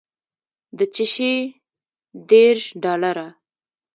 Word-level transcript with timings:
د 0.77 0.79
چشي 0.93 1.33
دېرش 2.29 2.63
ډالره. 2.83 3.27